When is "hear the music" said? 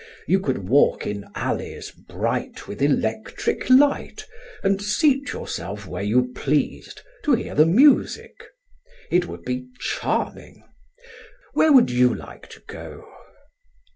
7.33-8.33